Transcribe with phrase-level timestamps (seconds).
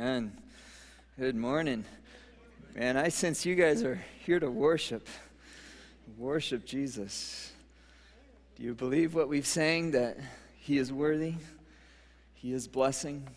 [0.00, 0.32] Amen.
[1.18, 1.84] Good morning.
[2.74, 5.06] Man, I sense you guys are here to worship.
[6.16, 7.52] Worship Jesus.
[8.56, 10.16] Do you believe what we've sang that
[10.58, 11.34] He is worthy?
[12.32, 13.28] He is blessing?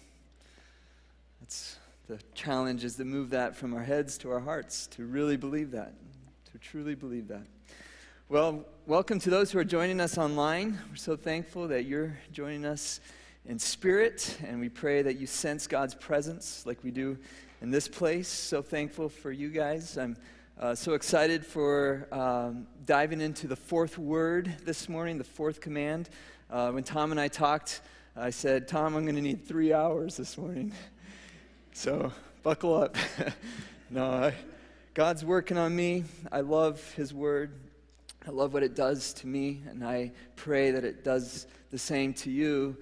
[1.42, 1.76] That's
[2.08, 5.72] the challenge is to move that from our heads to our hearts, to really believe
[5.72, 5.92] that,
[6.54, 7.44] to truly believe that.
[8.30, 10.80] Well, welcome to those who are joining us online.
[10.90, 13.02] We're so thankful that you're joining us
[13.46, 17.18] in spirit, and we pray that you sense God's presence like we do
[17.62, 18.30] in this place.
[18.30, 19.98] So thankful for you guys.
[19.98, 20.16] I'm
[20.60, 26.10] uh, so excited for um, diving into the fourth word this morning, the fourth command.
[26.50, 27.82] Uh, when Tom and I talked,
[28.16, 30.72] I said, Tom, I'm going to need three hours this morning.
[31.74, 32.96] so buckle up.
[33.90, 34.36] no, I,
[34.94, 36.06] God's working on me.
[36.32, 37.60] I love His word.
[38.26, 42.14] I love what it does to me, and I pray that it does the same
[42.14, 42.78] to you.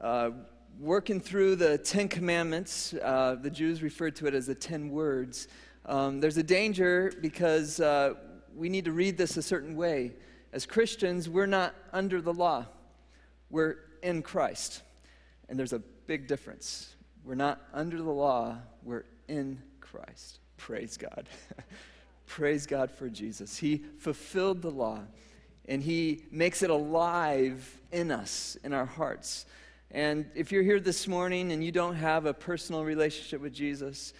[0.00, 0.30] Uh,
[0.78, 5.48] working through the Ten Commandments, uh, the Jews referred to it as the Ten Words.
[5.86, 8.14] Um, there's a danger because uh,
[8.54, 10.12] we need to read this a certain way.
[10.52, 12.66] As Christians, we're not under the law,
[13.50, 14.82] we're in Christ.
[15.48, 16.94] And there's a big difference.
[17.24, 20.40] We're not under the law, we're in Christ.
[20.56, 21.28] Praise God.
[22.26, 23.56] Praise God for Jesus.
[23.56, 25.00] He fulfilled the law
[25.68, 29.46] and He makes it alive in us, in our hearts.
[29.90, 34.12] And if you're here this morning and you don't have a personal relationship with Jesus,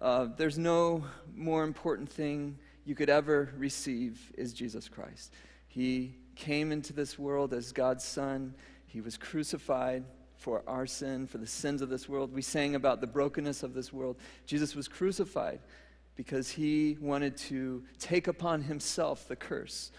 [0.00, 5.32] uh, there's no more important thing you could ever receive is Jesus Christ.
[5.68, 8.54] He came into this world as God's Son.
[8.86, 10.04] He was crucified
[10.36, 12.34] for our sin, for the sins of this world.
[12.34, 14.16] We sang about the brokenness of this world.
[14.44, 15.60] Jesus was crucified
[16.16, 19.92] because he wanted to take upon himself the curse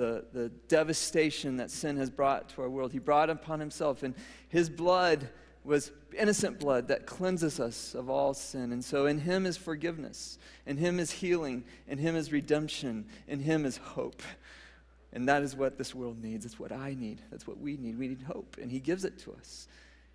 [0.00, 2.90] the, the devastation that sin has brought to our world.
[2.90, 4.14] He brought upon himself, and
[4.48, 5.28] his blood
[5.62, 8.72] was innocent blood that cleanses us of all sin.
[8.72, 13.40] And so in him is forgiveness, in him is healing, in him is redemption, in
[13.40, 14.22] him is hope.
[15.12, 16.46] And that is what this world needs.
[16.46, 17.20] It's what I need.
[17.30, 17.98] That's what we need.
[17.98, 19.68] We need hope, and he gives it to us.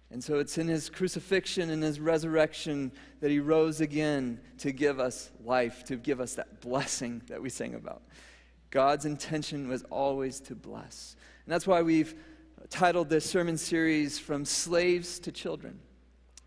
[0.10, 2.92] And so it's in his crucifixion and his resurrection
[3.22, 7.50] that he rose again to give us life, to give us that blessing that we
[7.50, 8.02] sing about.
[8.72, 11.16] God's intention was always to bless.
[11.46, 12.16] And that's why we've
[12.70, 15.80] titled this sermon series From Slaves to Children.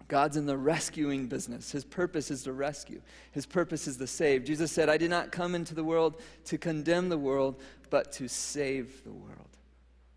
[0.08, 1.70] God's in the rescuing business.
[1.70, 3.00] His purpose is to rescue,
[3.32, 4.44] His purpose is to save.
[4.44, 8.28] Jesus said, I did not come into the world to condemn the world, but to
[8.28, 9.48] save the world.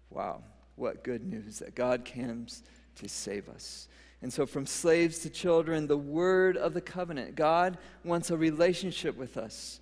[0.09, 0.43] Wow,
[0.75, 2.63] what good news that God comes
[2.95, 3.87] to save us.
[4.21, 9.17] And so, from slaves to children, the word of the covenant, God wants a relationship
[9.17, 9.79] with us.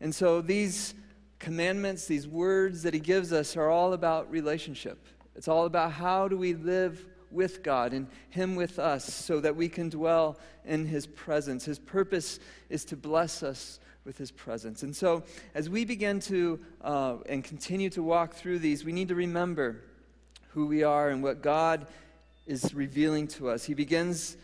[0.00, 0.94] And so, these
[1.42, 5.06] commandments, these words that he gives us are all about relationship.
[5.34, 9.56] It's all about how do we live with God and him with us so that
[9.56, 11.64] we can dwell in his presence.
[11.64, 12.38] His purpose
[12.70, 14.82] is to bless us with his presence.
[14.82, 19.08] And so, as we begin to uh, and continue to walk through these, we need
[19.08, 19.82] to remember
[20.50, 21.86] who we are and what God
[22.46, 23.64] is revealing to us.
[23.64, 24.36] He begins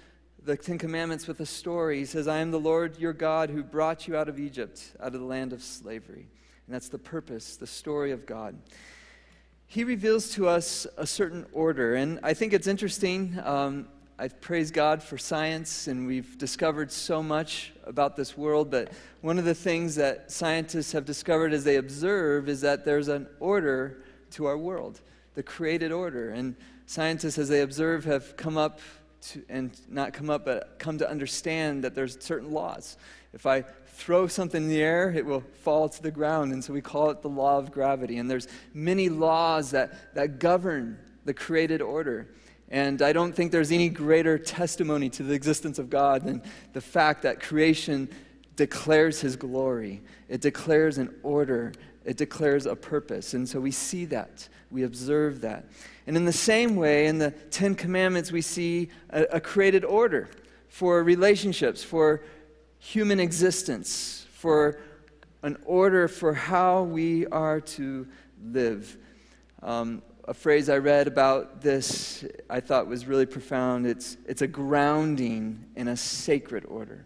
[0.43, 1.99] the Ten Commandments with a story.
[1.99, 5.15] He says, I am the Lord your God who brought you out of Egypt, out
[5.15, 6.29] of the land of slavery.
[6.69, 8.55] And that's the purpose, the story of God.
[9.67, 11.95] He reveals to us a certain order.
[11.95, 13.41] And I think it's interesting.
[13.43, 18.71] Um, I praise God for science, and we've discovered so much about this world.
[18.71, 18.93] But
[19.23, 23.27] one of the things that scientists have discovered as they observe is that there's an
[23.41, 24.03] order
[24.33, 25.01] to our world,
[25.37, 26.33] the created order.
[26.33, 28.81] And scientists, as they observe, have come up
[29.21, 32.97] to, and not come up, but come to understand that there's certain laws.
[33.33, 36.53] If I throw something in the air, it will fall to the ground.
[36.53, 38.19] And so we call it the law of gravity.
[38.19, 42.29] And there's many laws that, that govern the created order.
[42.71, 46.43] And I don't think there's any greater testimony to the existence of God than
[46.75, 48.09] the fact that creation
[48.57, 50.03] declares his glory.
[50.29, 51.73] It declares an order.
[52.09, 53.35] It declares a purpose.
[53.35, 54.49] And so we see that.
[54.71, 55.67] We observe that.
[56.07, 60.31] And in the same way, in the Ten Commandments, we see a, a created order
[60.69, 62.23] for relationships, for
[62.79, 64.81] human existence, for
[65.43, 68.09] an order for how we are to
[68.43, 68.97] live.
[69.63, 73.87] Um, a phrase I read about this I thought was really profound.
[73.87, 77.05] It's, it's a grounding in a sacred order.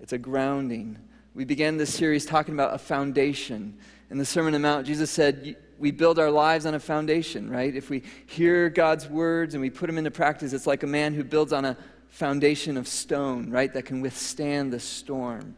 [0.00, 0.96] It's a grounding.
[1.34, 3.78] We began this series talking about a foundation.
[4.12, 7.48] In the Sermon on the Mount, Jesus said, We build our lives on a foundation,
[7.48, 7.74] right?
[7.74, 11.14] If we hear God's words and we put them into practice, it's like a man
[11.14, 11.78] who builds on a
[12.10, 15.56] foundation of stone, right, that can withstand the storm.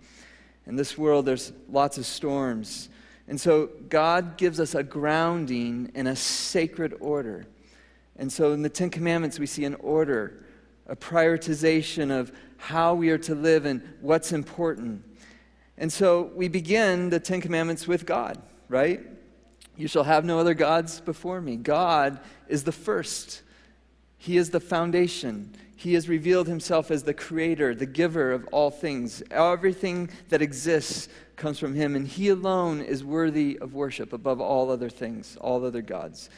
[0.68, 2.90] In this world, there's lots of storms.
[3.26, 7.48] And so God gives us a grounding in a sacred order.
[8.14, 10.44] And so in the Ten Commandments, we see an order
[10.86, 15.02] a prioritization of how we are to live and what's important.
[15.76, 19.00] And so we begin the Ten Commandments with God, right?
[19.76, 21.56] You shall have no other gods before me.
[21.56, 23.42] God is the first,
[24.18, 25.54] He is the foundation.
[25.76, 29.22] He has revealed Himself as the creator, the giver of all things.
[29.30, 34.70] Everything that exists comes from Him, and He alone is worthy of worship above all
[34.70, 36.30] other things, all other gods.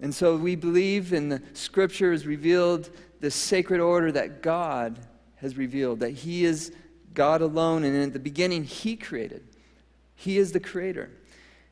[0.00, 2.90] And so we believe in the scriptures revealed
[3.20, 4.98] this sacred order that God
[5.36, 6.72] has revealed, that He is
[7.14, 9.44] God alone, and in the beginning, He created.
[10.14, 11.10] He is the creator.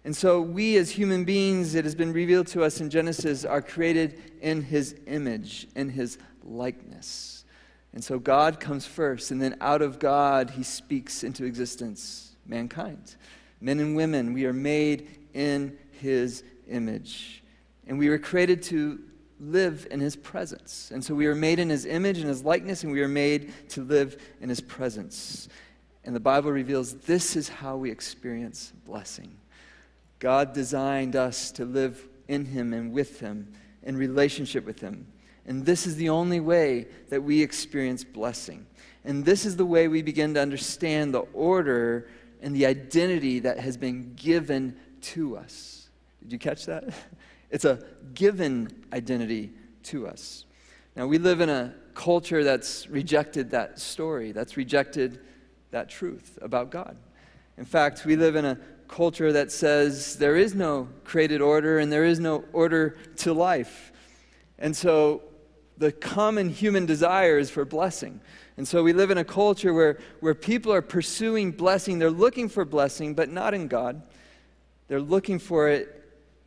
[0.04, 3.60] And so, we as human beings, it has been revealed to us in Genesis, are
[3.62, 7.44] created in His image, in His likeness.
[7.92, 13.16] And so, God comes first, and then out of God, He speaks into existence mankind.
[13.60, 17.42] Men and women, we are made in His image.
[17.86, 19.00] And we were created to
[19.40, 20.90] live in his presence.
[20.92, 23.52] And so we are made in his image and his likeness, and we are made
[23.70, 25.48] to live in his presence.
[26.04, 29.36] And the Bible reveals this is how we experience blessing.
[30.18, 33.52] God designed us to live in him and with him,
[33.82, 35.06] in relationship with him.
[35.46, 38.66] And this is the only way that we experience blessing.
[39.04, 42.08] And this is the way we begin to understand the order
[42.42, 45.88] and the identity that has been given to us.
[46.22, 46.84] Did you catch that?
[47.50, 47.82] It's a
[48.14, 49.52] given identity
[49.84, 50.44] to us.
[50.96, 55.20] Now, we live in a culture that's rejected that story, that's rejected
[55.70, 56.96] that truth about God.
[57.56, 58.58] In fact, we live in a
[58.88, 63.92] culture that says there is no created order and there is no order to life.
[64.58, 65.22] And so
[65.76, 68.20] the common human desire is for blessing.
[68.56, 71.98] And so we live in a culture where, where people are pursuing blessing.
[71.98, 74.02] They're looking for blessing, but not in God.
[74.88, 75.97] They're looking for it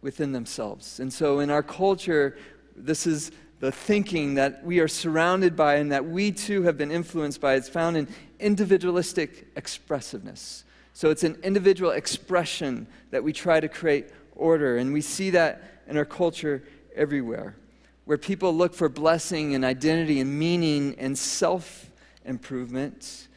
[0.01, 1.00] within themselves.
[1.00, 2.38] And so in our culture,
[2.75, 6.92] this is the thinking that we are surrounded by and that we too have been
[6.92, 7.53] influenced by.
[7.53, 8.07] It's found in
[8.39, 10.63] individualistic expressiveness.
[10.94, 14.77] So it's an individual expression that we try to create order.
[14.77, 16.63] And we see that in our culture
[16.95, 17.56] everywhere,
[18.06, 21.92] where people look for blessing and identity and meaning and self
[22.25, 23.27] improvement.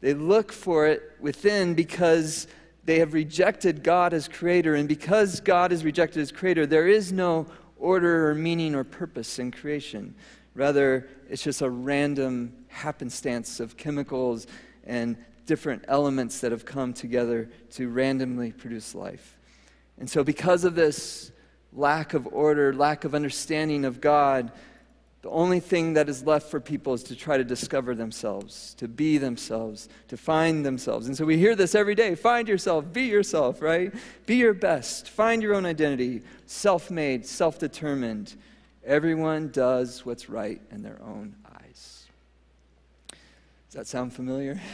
[0.00, 2.46] They look for it within because
[2.84, 7.12] they have rejected God as creator, and because God is rejected as creator, there is
[7.12, 7.46] no
[7.76, 10.14] order or meaning or purpose in creation.
[10.54, 14.46] Rather, it's just a random happenstance of chemicals
[14.84, 19.38] and different elements that have come together to randomly produce life.
[19.98, 21.32] And so, because of this
[21.72, 24.52] lack of order, lack of understanding of God,
[25.22, 28.88] the only thing that is left for people is to try to discover themselves, to
[28.88, 31.06] be themselves, to find themselves.
[31.06, 33.94] And so we hear this every day find yourself, be yourself, right?
[34.26, 38.34] Be your best, find your own identity, self made, self determined.
[38.84, 42.06] Everyone does what's right in their own eyes.
[43.10, 44.60] Does that sound familiar?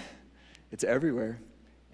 [0.70, 1.40] It's everywhere.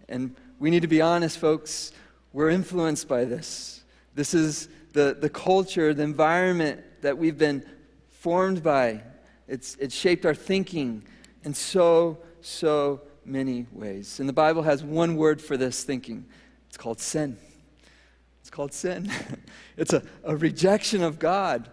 [0.08, 1.92] And we need to be honest, folks.
[2.32, 3.84] We're influenced by this.
[4.16, 7.64] This is the, the culture, the environment that we've been
[8.24, 9.02] formed by.
[9.46, 11.04] It's, it's shaped our thinking
[11.42, 14.18] in so, so many ways.
[14.18, 16.24] And the Bible has one word for this thinking
[16.66, 17.36] it's called sin.
[18.40, 19.10] It's called sin.
[19.76, 21.68] it's a, a rejection of God,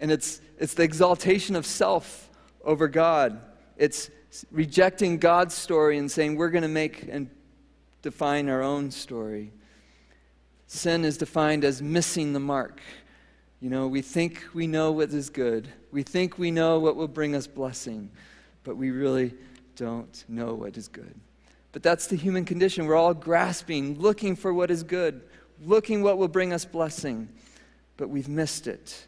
[0.00, 2.28] and it's, it's the exaltation of self
[2.64, 3.40] over God.
[3.76, 4.10] It's
[4.50, 7.30] rejecting God's story and saying we're going to make and
[8.02, 9.52] define our own story.
[10.66, 12.80] Sin is defined as missing the mark.
[13.62, 17.06] You know, we think we know what is good, we think we know what will
[17.06, 18.10] bring us blessing,
[18.64, 19.34] but we really
[19.76, 21.14] don't know what is good.
[21.70, 22.86] But that's the human condition.
[22.86, 25.22] We're all grasping, looking for what is good,
[25.64, 27.28] looking what will bring us blessing,
[27.96, 29.06] but we've missed it.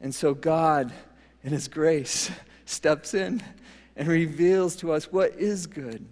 [0.00, 0.92] And so God,
[1.42, 2.30] in His grace,
[2.66, 3.42] steps in
[3.96, 6.06] and reveals to us what is good,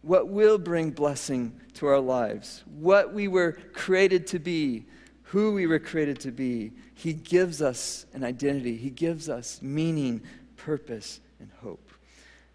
[0.00, 4.86] what will bring blessing to our lives, what we were created to be,
[5.28, 6.72] who we were created to be.
[6.94, 10.22] He gives us an identity, He gives us meaning,
[10.56, 11.90] purpose, and hope.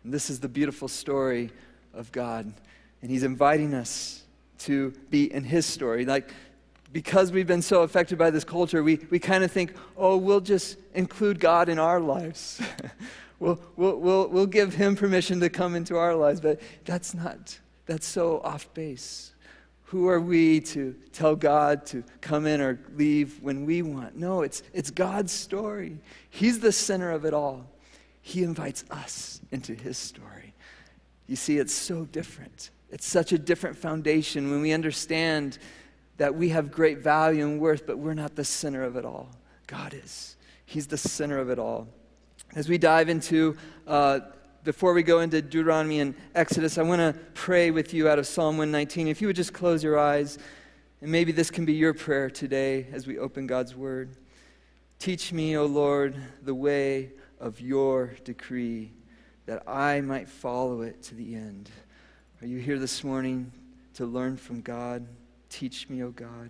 [0.04, 1.52] And this is the beautiful story
[1.94, 2.52] of God.
[3.02, 4.24] And He's inviting us
[4.60, 6.06] to be in His story.
[6.06, 6.32] Like,
[6.92, 10.42] because we've been so affected by this culture, we, we kind of think, oh, we'll
[10.42, 12.60] just include God in our lives.
[13.40, 16.42] we'll, we'll, we'll, we'll give Him permission to come into our lives.
[16.42, 19.33] But that's not, that's so off base.
[19.94, 24.16] Who are we to tell God to come in or leave when we want?
[24.16, 26.00] No, it's, it's God's story.
[26.32, 27.70] He's the center of it all.
[28.20, 30.56] He invites us into His story.
[31.28, 32.72] You see, it's so different.
[32.90, 35.60] It's such a different foundation when we understand
[36.18, 39.30] that we have great value and worth, but we're not the center of it all.
[39.68, 40.38] God is.
[40.66, 41.88] He's the center of it all.
[42.56, 44.22] As we dive into, uh,
[44.64, 48.26] before we go into Deuteronomy and Exodus, I want to pray with you out of
[48.26, 49.08] Psalm 119.
[49.10, 50.38] If you would just close your eyes,
[51.02, 54.16] and maybe this can be your prayer today as we open God's Word.
[55.00, 58.94] Teach me, O Lord, the way of your decree,
[59.48, 61.70] that I might follow it to the end.
[62.42, 63.52] Are you here this morning
[63.96, 65.06] to learn from God?
[65.50, 66.50] Teach me, O God.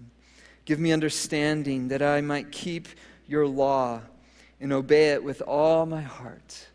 [0.66, 2.88] Give me understanding that I might keep
[3.28, 4.02] your law
[4.62, 6.68] and obey it with all my heart,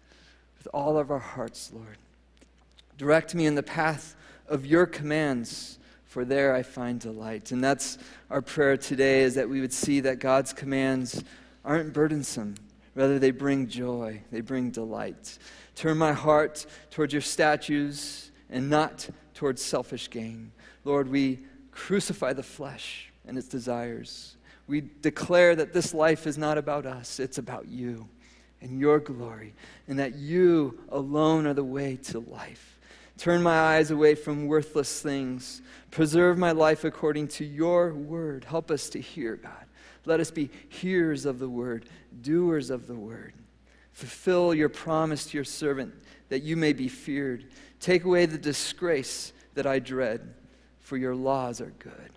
[0.59, 1.97] with all of our hearts, Lord.
[2.97, 4.17] Direct me in the path
[4.49, 7.53] of your commands, for there I find delight.
[7.53, 7.99] And that's
[8.31, 11.23] our prayer today is that we would see that God's commands
[11.65, 12.57] aren't burdensome.
[12.95, 15.39] Rather, they bring joy, they bring delight.
[15.77, 20.51] Turn my heart towards your statutes and not towards selfish gain.
[20.85, 24.37] Lord, we crucify the flesh and its desires
[24.69, 28.07] we declare that this life is not about us, it's about you
[28.61, 29.55] and your glory,
[29.87, 32.79] and that you alone are the way to life.
[33.17, 35.61] Turn my eyes away from worthless things.
[35.91, 38.45] Preserve my life according to your word.
[38.45, 39.65] Help us to hear, God.
[40.05, 41.87] Let us be hearers of the word,
[42.23, 43.35] doers of the word.
[43.93, 45.93] Fulfill your promise to your servant
[46.29, 47.47] that you may be feared.
[47.81, 50.35] Take away the disgrace that I dread,
[50.81, 52.13] for your laws are good.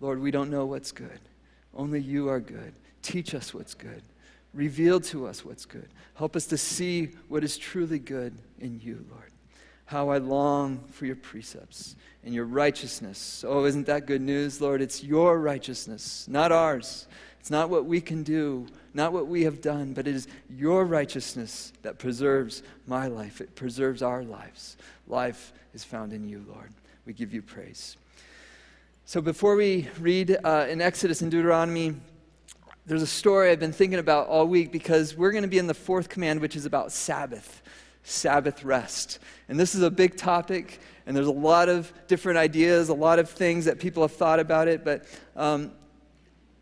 [0.00, 1.20] Lord, we don't know what's good.
[1.74, 2.74] Only you are good.
[3.00, 4.02] Teach us what's good.
[4.54, 5.88] Reveal to us what's good.
[6.14, 9.30] Help us to see what is truly good in you, Lord.
[9.86, 13.44] How I long for your precepts and your righteousness.
[13.46, 14.80] Oh, isn't that good news, Lord?
[14.80, 17.06] It's your righteousness, not ours.
[17.40, 20.84] It's not what we can do, not what we have done, but it is your
[20.84, 23.40] righteousness that preserves my life.
[23.40, 24.76] It preserves our lives.
[25.08, 26.70] Life is found in you, Lord.
[27.04, 27.96] We give you praise.
[29.06, 31.96] So before we read uh, in Exodus and Deuteronomy,
[32.86, 35.68] there's a story I've been thinking about all week because we're going to be in
[35.68, 37.62] the fourth command, which is about Sabbath,
[38.02, 39.20] Sabbath rest.
[39.48, 43.20] And this is a big topic, and there's a lot of different ideas, a lot
[43.20, 44.84] of things that people have thought about it.
[44.84, 45.04] But
[45.36, 45.72] um,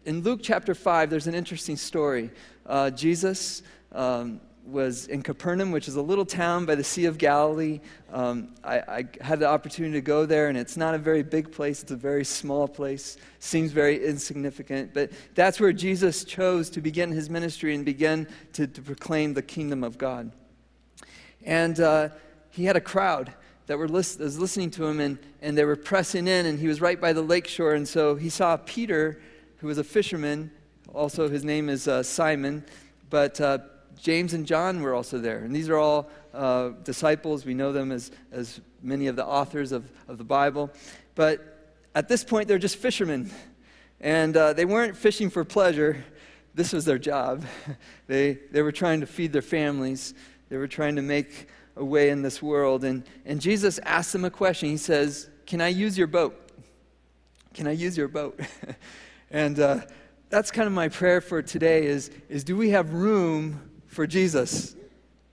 [0.04, 2.30] in Luke chapter 5, there's an interesting story.
[2.66, 3.62] Uh, Jesus.
[3.92, 7.80] Um, was in Capernaum, which is a little town by the Sea of Galilee.
[8.12, 11.50] Um, I, I, had the opportunity to go there, and it's not a very big
[11.50, 11.82] place.
[11.82, 13.16] It's a very small place.
[13.38, 14.94] Seems very insignificant.
[14.94, 19.42] But that's where Jesus chose to begin his ministry and begin to, to proclaim the
[19.42, 20.30] kingdom of God.
[21.44, 22.10] And uh,
[22.50, 23.32] he had a crowd
[23.66, 26.68] that were list- was listening to him, and, and they were pressing in, and he
[26.68, 27.74] was right by the lake shore.
[27.74, 29.20] And so he saw Peter,
[29.58, 30.50] who was a fisherman.
[30.92, 32.64] Also, his name is uh, Simon.
[33.10, 33.58] But uh,
[33.98, 35.38] James and John were also there.
[35.38, 37.44] And these are all uh, disciples.
[37.44, 40.70] We know them as, as many of the authors of, of the Bible.
[41.14, 43.30] But at this point, they're just fishermen.
[44.00, 46.04] And uh, they weren't fishing for pleasure,
[46.54, 47.44] this was their job.
[48.06, 50.14] they, they were trying to feed their families,
[50.48, 52.84] they were trying to make a way in this world.
[52.84, 54.68] And, and Jesus asked them a question.
[54.68, 56.50] He says, Can I use your boat?
[57.54, 58.40] Can I use your boat?
[59.30, 59.80] and uh,
[60.28, 64.76] that's kind of my prayer for today is, is do we have room for Jesus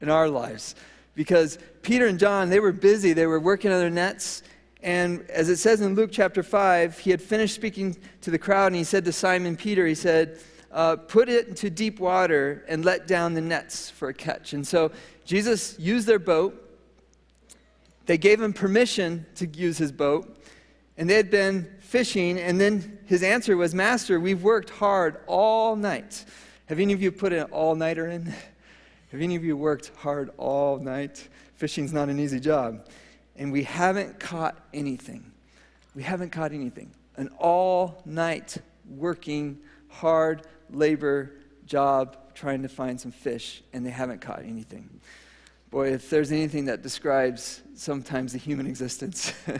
[0.01, 0.75] in our lives.
[1.15, 4.43] Because Peter and John, they were busy, they were working on their nets.
[4.83, 8.67] And as it says in Luke chapter 5, he had finished speaking to the crowd
[8.67, 10.39] and he said to Simon Peter, he said,
[10.71, 14.53] uh, Put it into deep water and let down the nets for a catch.
[14.53, 14.91] And so
[15.25, 16.63] Jesus used their boat.
[18.05, 20.33] They gave him permission to use his boat.
[20.97, 22.39] And they had been fishing.
[22.39, 26.25] And then his answer was, Master, we've worked hard all night
[26.67, 28.25] have any of you put an all nighter in?
[29.11, 31.27] Have any of you worked hard all night?
[31.55, 32.87] Fishing's not an easy job.
[33.37, 35.31] And we haven't caught anything.
[35.95, 36.91] We haven't caught anything.
[37.15, 41.31] An all night working, hard labor
[41.65, 44.99] job trying to find some fish, and they haven't caught anything.
[45.69, 49.53] Boy, if there's anything that describes sometimes the human existence, do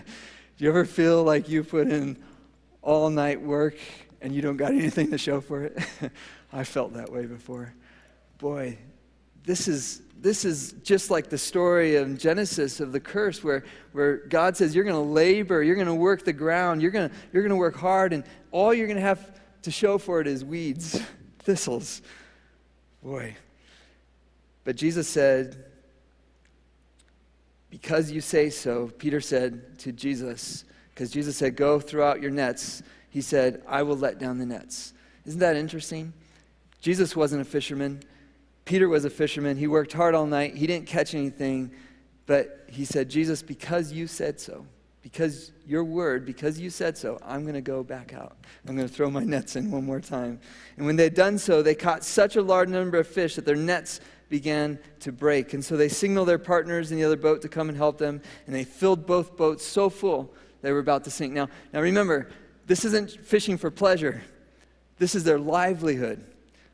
[0.58, 2.18] you ever feel like you put in
[2.82, 3.78] all night work
[4.22, 5.78] and you don't got anything to show for it?
[6.52, 7.74] I felt that way before.
[8.38, 8.78] Boy,
[9.44, 13.64] this is, this is just like the story of Genesis of the curse, where,
[13.94, 17.10] where God says, You're going to labor, you're going to work the ground, you're going
[17.34, 20.44] you're to work hard, and all you're going to have to show for it is
[20.44, 21.02] weeds,
[21.40, 22.02] thistles.
[23.04, 23.36] Boy.
[24.64, 25.66] But Jesus said,
[27.70, 32.32] Because you say so, Peter said to Jesus, because Jesus said, Go throw out your
[32.32, 34.94] nets, he said, I will let down the nets.
[35.26, 36.14] Isn't that interesting?
[36.82, 38.02] Jesus wasn't a fisherman.
[38.66, 39.58] Peter was a fisherman.
[39.58, 40.56] He worked hard all night.
[40.56, 41.72] He didn't catch anything.
[42.26, 44.66] But he said, Jesus, because you said so,
[45.02, 48.36] because your word, because you said so, I'm going to go back out.
[48.68, 50.40] I'm going to throw my nets in one more time.
[50.76, 53.56] And when they'd done so, they caught such a large number of fish that their
[53.56, 55.54] nets began to break.
[55.54, 58.22] And so they signaled their partners in the other boat to come and help them,
[58.46, 61.34] and they filled both boats so full they were about to sink.
[61.34, 62.30] Now, now remember,
[62.66, 64.22] this isn't fishing for pleasure.
[64.98, 66.26] This is their livelihood.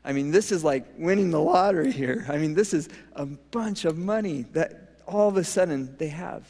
[0.04, 2.26] I mean, this is like winning the lottery here.
[2.28, 6.46] I mean, this is a bunch of money that all of a sudden they have.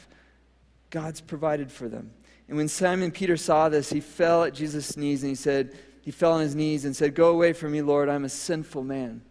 [0.89, 2.11] God's provided for them.
[2.47, 6.11] And when Simon Peter saw this, he fell at Jesus' knees and he said, he
[6.11, 9.23] fell on his knees and said, Go away from me, Lord, I'm a sinful man.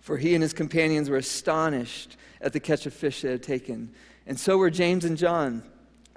[0.00, 3.94] For he and his companions were astonished at the catch of fish they had taken.
[4.26, 5.62] And so were James and John,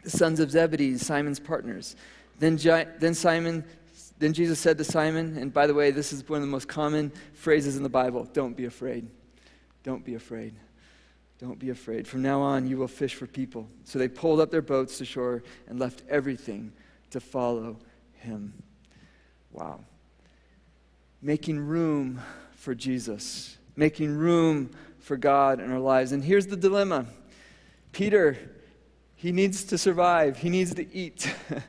[0.04, 1.96] the sons of Zebedee, Simon's partners.
[2.40, 2.58] Then,
[3.00, 3.64] then Simon
[4.20, 6.68] then Jesus said to Simon, and by the way, this is one of the most
[6.68, 9.08] common phrases in the Bible don't be afraid.
[9.84, 10.56] Don't be afraid.
[11.40, 12.06] Don't be afraid.
[12.06, 13.70] From now on, you will fish for people.
[13.86, 16.74] So they pulled up their boats to shore and left everything
[17.12, 17.78] to follow
[18.16, 18.62] him.
[19.54, 19.80] Wow.
[21.22, 22.22] Making room
[22.52, 26.12] for Jesus, making room for God in our lives.
[26.12, 27.06] And here's the dilemma
[27.94, 28.38] Peter,
[29.16, 31.34] he needs to survive, he needs to eat.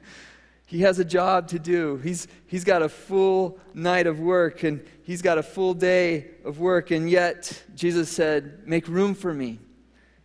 [0.71, 1.97] he has a job to do.
[1.97, 6.61] He's, he's got a full night of work and he's got a full day of
[6.61, 6.93] work.
[6.93, 9.59] And yet, Jesus said, Make room for me.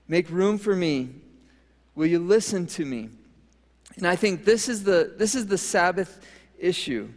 [0.08, 1.10] Make room for me.
[1.96, 3.10] Will you listen to me?
[3.98, 6.24] And I think this is the, this is the Sabbath
[6.60, 7.10] issue.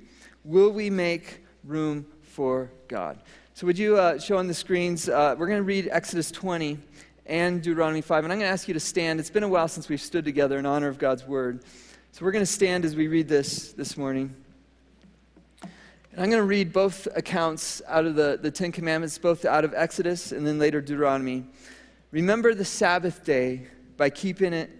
[0.42, 3.20] Will we make room for God?
[3.52, 5.06] So, would you uh, show on the screens?
[5.06, 6.78] Uh, we're going to read Exodus 20
[7.26, 8.24] and Deuteronomy 5.
[8.24, 9.20] And I'm going to ask you to stand.
[9.20, 11.62] It's been a while since we've stood together in honor of God's word.
[12.12, 14.34] So we're going to stand as we read this this morning.
[15.62, 15.70] And
[16.16, 19.72] I'm going to read both accounts out of the, the Ten Commandments, both out of
[19.72, 21.44] Exodus and then later Deuteronomy.
[22.10, 24.70] Remember the Sabbath day by keeping it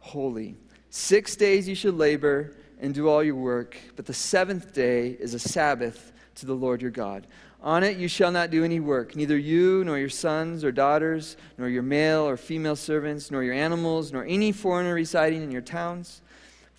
[0.00, 0.56] holy.
[0.88, 5.34] Six days you should labor and do all your work, but the seventh day is
[5.34, 7.28] a Sabbath to the Lord your God.
[7.62, 11.36] On it you shall not do any work, neither you, nor your sons or daughters,
[11.56, 15.60] nor your male or female servants, nor your animals, nor any foreigner residing in your
[15.60, 16.22] towns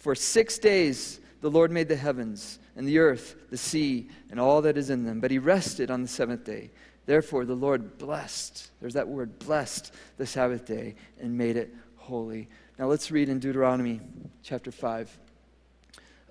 [0.02, 4.64] for six days the Lord made the heavens and the earth, the sea, and all
[4.64, 5.20] that is in them.
[5.20, 6.72] But he rested on the seventh day.
[7.06, 12.50] Therefore, the Lord blessed, there's that word, blessed the Sabbath day and made it holy.
[12.80, 14.02] Now let's read in Deuteronomy
[14.42, 15.20] chapter 5.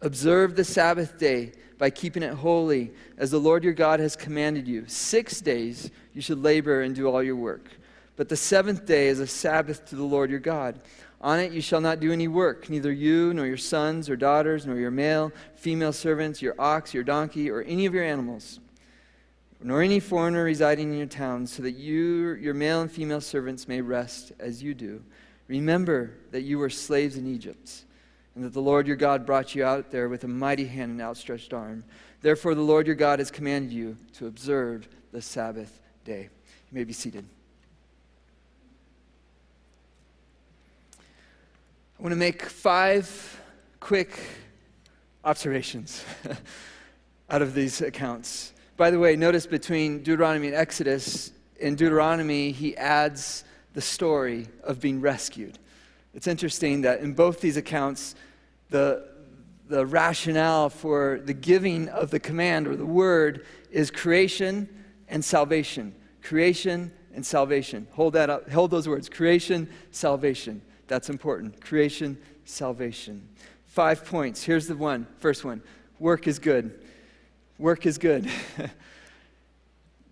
[0.02, 4.66] Observe the Sabbath day by keeping it holy, as the Lord your God has commanded
[4.66, 4.84] you.
[4.88, 7.70] Six days you should labor and do all your work.
[8.16, 10.80] But the seventh day is a Sabbath to the Lord your God.
[11.20, 14.64] On it you shall not do any work, neither you, nor your sons or daughters,
[14.64, 18.58] nor your male, female servants, your ox, your donkey, or any of your animals,
[19.62, 23.68] nor any foreigner residing in your towns, so that you, your male and female servants
[23.68, 25.02] may rest as you do.
[25.46, 27.84] Remember that you were slaves in Egypt,
[28.34, 31.02] and that the Lord your God brought you out there with a mighty hand and
[31.02, 31.84] outstretched arm.
[32.22, 36.30] Therefore, the Lord your God has commanded you to observe the Sabbath day.
[36.70, 37.26] You may be seated.
[42.00, 43.42] I want to make five
[43.78, 44.18] quick
[45.22, 46.02] observations
[47.28, 48.54] out of these accounts.
[48.78, 54.80] By the way, notice between Deuteronomy and Exodus, in Deuteronomy, he adds the story of
[54.80, 55.58] being rescued.
[56.14, 58.14] It's interesting that in both these accounts,
[58.70, 59.06] the,
[59.68, 64.70] the rationale for the giving of the command or the word is creation
[65.06, 65.94] and salvation.
[66.22, 67.86] Creation and salvation.
[67.92, 68.48] Hold that up.
[68.50, 69.10] Hold those words.
[69.10, 70.62] Creation, salvation.
[70.90, 71.60] That's important.
[71.60, 73.28] Creation, salvation.
[73.66, 74.42] Five points.
[74.42, 75.06] Here's the one.
[75.18, 75.62] First one
[76.00, 76.80] work is good.
[77.58, 78.28] Work is good.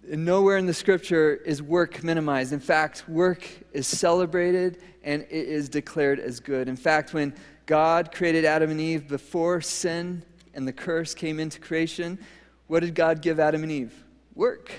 [0.08, 2.52] Nowhere in the scripture is work minimized.
[2.52, 6.68] In fact, work is celebrated and it is declared as good.
[6.68, 7.34] In fact, when
[7.66, 10.22] God created Adam and Eve before sin
[10.54, 12.20] and the curse came into creation,
[12.68, 14.04] what did God give Adam and Eve?
[14.36, 14.70] Work,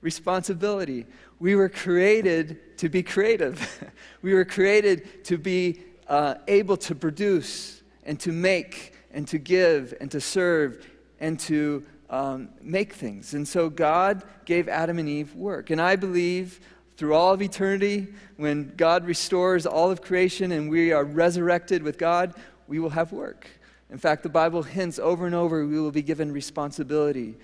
[0.00, 1.06] responsibility.
[1.40, 3.82] We were created to be creative.
[4.22, 9.94] we were created to be uh, able to produce and to make and to give
[10.00, 10.86] and to serve
[11.18, 13.34] and to um, make things.
[13.34, 15.70] And so God gave Adam and Eve work.
[15.70, 16.60] And I believe
[16.96, 21.96] through all of eternity, when God restores all of creation and we are resurrected with
[21.96, 22.34] God,
[22.68, 23.46] we will have work.
[23.88, 27.36] In fact, the Bible hints over and over we will be given responsibility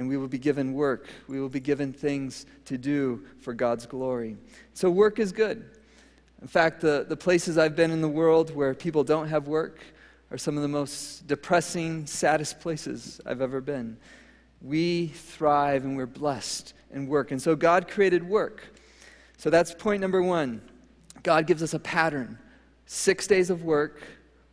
[0.00, 1.08] and we will be given work.
[1.28, 4.38] We will be given things to do for God's glory.
[4.72, 5.62] So, work is good.
[6.40, 9.80] In fact, the, the places I've been in the world where people don't have work
[10.30, 13.98] are some of the most depressing, saddest places I've ever been.
[14.62, 17.30] We thrive and we're blessed in work.
[17.30, 18.62] And so, God created work.
[19.36, 20.62] So, that's point number one.
[21.22, 22.38] God gives us a pattern
[22.86, 24.00] six days of work,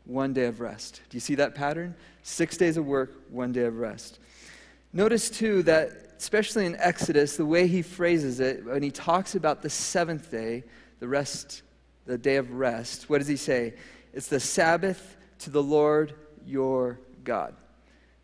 [0.03, 0.99] one day of rest.
[1.09, 1.95] Do you see that pattern?
[2.21, 4.19] Six days of work, one day of rest.
[4.97, 9.61] Notice, too, that especially in Exodus, the way he phrases it, when he talks about
[9.61, 10.63] the seventh day,
[10.99, 11.61] the rest,
[12.07, 13.75] the day of rest, what does he say?
[14.11, 16.15] It's the Sabbath to the Lord
[16.47, 17.53] your God.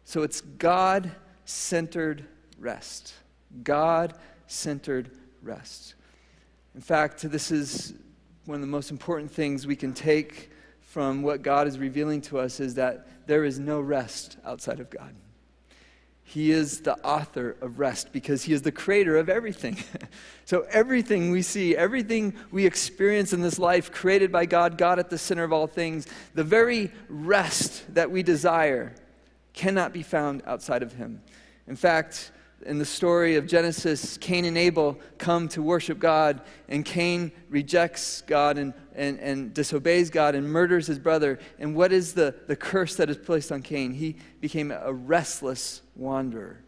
[0.04, 1.12] So it's God
[1.46, 2.26] centered
[2.58, 3.14] rest.
[3.62, 4.16] God
[4.48, 5.12] centered
[5.44, 5.94] rest.
[6.74, 7.94] In fact, this is
[8.46, 10.50] one of the most important things we can take
[10.82, 14.90] from what God is revealing to us is that there is no rest outside of
[14.90, 15.14] God.
[16.24, 19.78] He is the author of rest because He is the creator of everything.
[20.46, 25.10] so, everything we see, everything we experience in this life, created by God, God at
[25.10, 28.96] the center of all things, the very rest that we desire
[29.54, 31.22] cannot be found outside of Him.
[31.68, 32.32] In fact,
[32.66, 38.22] in the story of Genesis, Cain and Abel come to worship God, and Cain rejects
[38.22, 41.40] God and, and, and disobeys God and murders his brother.
[41.60, 43.94] And what is the, the curse that is placed on Cain?
[43.94, 46.60] He became a restless wanderer.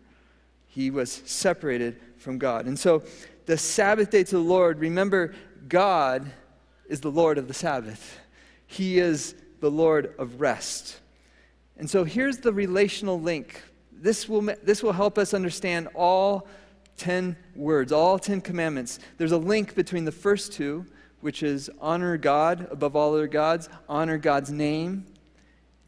[0.67, 2.65] He was separated from God.
[2.65, 3.03] And so,
[3.45, 5.35] the Sabbath day to the Lord, remember,
[5.67, 6.31] God
[6.89, 8.19] is the Lord of the Sabbath,
[8.67, 10.99] He is the Lord of rest.
[11.77, 13.61] And so, here's the relational link
[14.01, 16.47] this will, this will help us understand all
[16.97, 18.99] 10 words, all 10 commandments.
[19.17, 20.85] There's a link between the first two,
[21.21, 25.05] which is honor God above all other gods, honor God's name,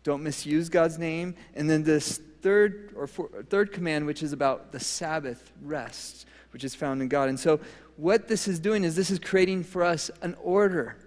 [0.04, 4.72] don't misuse God's name, and then this third or four, third command, which is about
[4.72, 7.30] the Sabbath rest, which is found in God.
[7.30, 7.60] And so,
[7.98, 10.98] what this is doing is this is creating for us an order,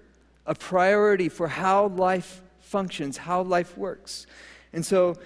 [0.44, 4.26] a priority for how life functions, how life works.
[4.72, 5.16] And so,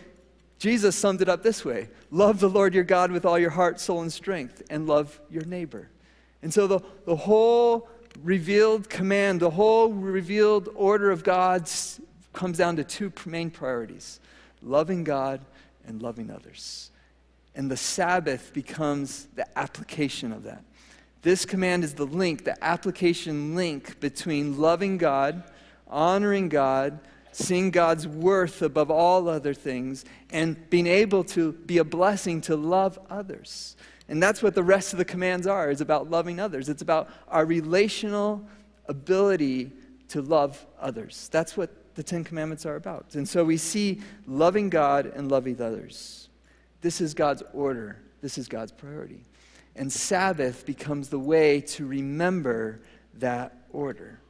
[0.58, 3.80] Jesus summed it up this way Love the Lord your God with all your heart,
[3.80, 5.90] soul, and strength, and love your neighbor.
[6.42, 7.88] And so the, the whole
[8.22, 12.00] revealed command, the whole revealed order of God's
[12.32, 14.20] comes down to two main priorities
[14.62, 15.40] loving God
[15.86, 16.90] and loving others.
[17.54, 20.64] And the Sabbath becomes the application of that.
[21.22, 25.44] This command is the link, the application link between loving God,
[25.86, 26.98] honoring God,
[27.34, 32.56] seeing God's worth above all other things, and being able to be a blessing to
[32.56, 33.76] love others.
[34.08, 36.68] And that's what the rest of the commands are, is about loving others.
[36.68, 38.46] It's about our relational
[38.86, 39.72] ability
[40.08, 41.28] to love others.
[41.32, 43.14] That's what the Ten Commandments are about.
[43.14, 46.28] And so we see loving God and loving others.
[46.82, 47.98] This is God's order.
[48.20, 49.24] This is God's priority.
[49.76, 52.80] And Sabbath becomes the way to remember
[53.14, 54.20] that order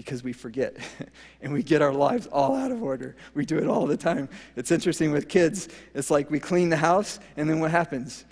[0.00, 0.74] because we forget
[1.42, 3.14] and we get our lives all out of order.
[3.34, 4.30] We do it all the time.
[4.56, 5.68] It's interesting with kids.
[5.94, 8.24] It's like we clean the house, and then what happens?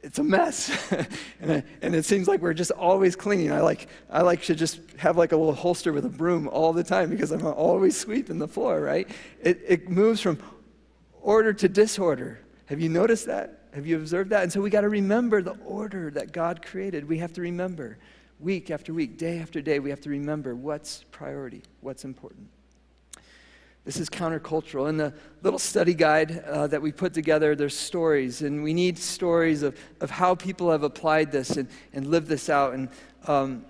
[0.00, 0.70] It's a mess.
[1.40, 3.50] and, and it seems like we're just always cleaning.
[3.50, 6.72] I like, I like to just have like a little holster with a broom all
[6.72, 9.10] the time because I'm always sweeping the floor, right?
[9.42, 10.38] It, it moves from
[11.20, 12.38] order to disorder.
[12.66, 13.64] Have you noticed that?
[13.74, 14.44] Have you observed that?
[14.44, 17.08] And so we got to remember the order that God created.
[17.08, 17.98] We have to remember
[18.40, 22.48] week after week, day after day, we have to remember what's priority, what's important.
[23.84, 24.88] This is countercultural.
[24.88, 28.98] In the little study guide uh, that we put together, there's stories, and we need
[28.98, 32.74] stories of, of how people have applied this and, and lived this out.
[32.74, 32.88] And
[33.26, 33.64] um,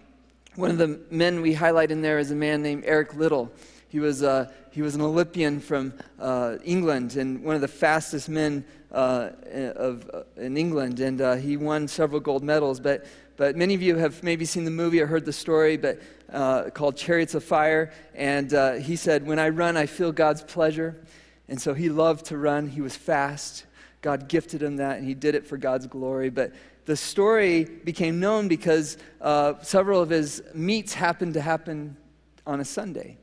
[0.56, 3.50] one of the men we highlight in there is a man named Eric Liddell.
[3.88, 8.28] He was, uh, he was an Olympian from uh, England and one of the fastest
[8.28, 9.30] men uh,
[9.76, 12.80] of, uh, in England, and uh, he won several gold medals.
[12.80, 13.06] But
[13.38, 16.64] but many of you have maybe seen the movie or heard the story, but uh,
[16.70, 17.92] called Chariots of Fire.
[18.14, 20.96] And uh, he said, "When I run, I feel God's pleasure."
[21.48, 22.66] And so he loved to run.
[22.66, 23.64] He was fast.
[24.02, 26.30] God gifted him that, and he did it for God's glory.
[26.30, 26.52] But
[26.84, 31.96] the story became known because uh, several of his meets happened to happen
[32.44, 33.18] on a Sunday.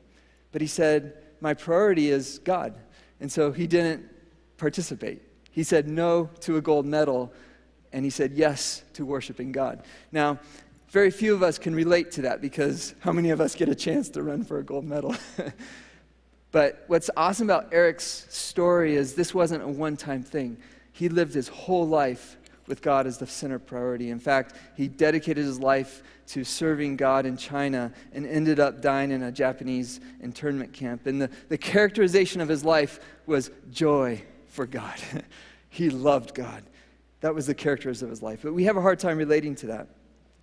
[0.50, 2.74] But he said, My priority is God.
[3.20, 4.08] And so he didn't
[4.56, 5.20] participate.
[5.50, 7.32] He said no to a gold medal
[7.92, 9.82] and he said yes to worshiping God.
[10.12, 10.38] Now,
[10.90, 13.74] very few of us can relate to that because how many of us get a
[13.74, 15.14] chance to run for a gold medal?
[16.52, 20.56] but what's awesome about Eric's story is this wasn't a one time thing.
[20.92, 24.10] He lived his whole life with God as the center priority.
[24.10, 29.10] In fact, he dedicated his life to serving God in China and ended up dying
[29.10, 31.06] in a Japanese internment camp.
[31.06, 34.98] And the, the characterization of his life was joy for God.
[35.68, 36.62] he loved God.
[37.26, 38.42] That was the characters of his life.
[38.44, 39.88] But we have a hard time relating to that.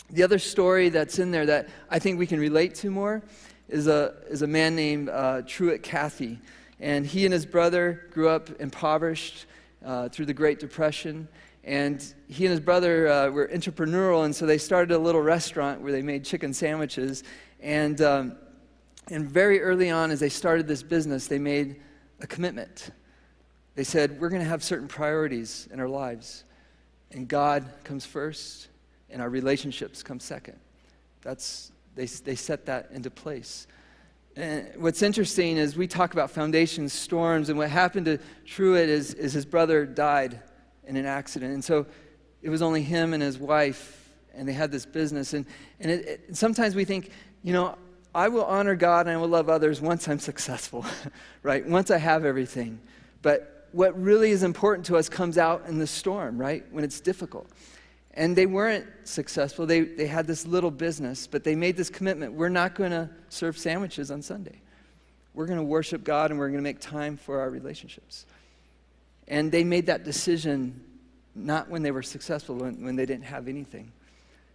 [0.10, 3.24] The other story that's in there that I think we can relate to more
[3.69, 6.41] is a, is a man named uh, Truett Cathy.
[6.82, 9.46] And he and his brother grew up impoverished
[9.86, 11.30] uh, through the Great Depression.
[11.63, 15.80] And he and his brother uh, were entrepreneurial, and so they started a little restaurant
[15.80, 17.24] where they made chicken sandwiches.
[17.62, 18.36] And, um,
[19.10, 21.80] and very early on, as they started this business, they made
[22.19, 22.89] a commitment.
[23.76, 26.43] They said, We're going to have certain priorities in our lives.
[27.13, 28.67] And God comes first,
[29.10, 30.60] and our relationships come second.
[31.21, 33.67] That's, they, they set that into place.
[34.36, 39.13] And what's interesting is we talk about foundations, storms, and what happened to Truett is,
[39.13, 40.39] is his brother died
[40.88, 41.54] in an accident.
[41.54, 41.86] And so
[42.41, 45.34] it was only him and his wife, and they had this business.
[45.34, 45.45] And,
[45.80, 47.12] and it, it, sometimes we think,
[47.43, 47.78] you know,
[48.15, 50.86] I will honor God and I will love others once I'm successful,
[51.43, 51.65] right?
[51.65, 52.80] Once I have everything.
[53.21, 56.64] But what really is important to us comes out in the storm, right?
[56.72, 57.50] When it's difficult.
[58.14, 59.66] And they weren't successful.
[59.66, 63.10] They, they had this little business, but they made this commitment we're not going to
[63.30, 64.62] serve sandwiches on Sunday.
[65.34, 68.26] We're going to worship God and we're going to make time for our relationships.
[69.28, 70.80] And they made that decision
[71.34, 73.92] not when they were successful, when, when they didn't have anything.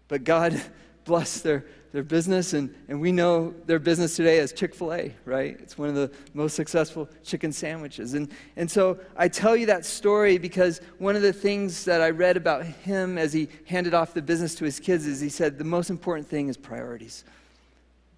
[0.07, 0.61] But God
[1.05, 5.15] blessed their, their business, and, and we know their business today as Chick fil A,
[5.25, 5.57] right?
[5.61, 8.15] It's one of the most successful chicken sandwiches.
[8.15, 12.11] And, and so I tell you that story because one of the things that I
[12.11, 15.57] read about him as he handed off the business to his kids is he said,
[15.57, 17.25] the most important thing is priorities.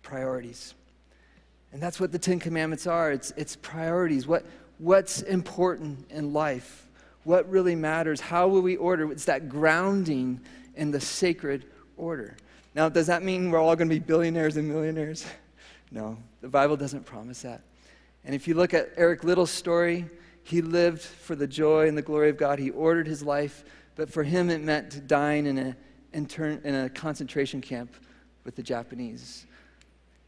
[0.02, 0.74] Priorities.
[1.72, 4.26] And that's what the Ten Commandments are it's, it's priorities.
[4.26, 4.44] What,
[4.78, 6.88] what's important in life?
[7.22, 8.20] What really matters?
[8.20, 9.12] How will we order?
[9.12, 10.40] It's that grounding
[10.74, 12.36] in the sacred order.
[12.74, 15.26] Now, does that mean we're all going to be billionaires and millionaires?
[15.92, 17.62] No, the Bible doesn't promise that.
[18.24, 20.06] And if you look at Eric Liddell's story,
[20.44, 22.60] he lived for the joy and the glory of God.
[22.60, 23.64] He ordered his life,
[23.96, 25.76] but for him it meant dying in a,
[26.12, 27.92] in a concentration camp
[28.44, 29.46] with the Japanese.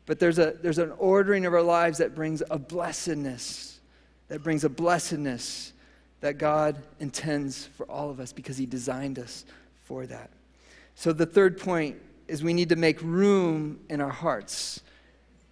[0.06, 3.80] But there's, a, there's an ordering of our lives that brings a blessedness,
[4.28, 5.72] that brings a blessedness
[6.20, 9.44] that God intends for all of us because he designed us
[9.84, 10.30] for that.
[10.94, 11.96] So the third point
[12.32, 14.80] is we need to make room in our hearts